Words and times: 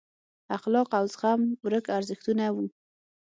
اخلاق 0.57 0.89
او 0.99 1.05
زغم 1.13 1.41
ورک 1.63 1.85
ارزښتونه 1.97 2.45
وو. 2.53 2.65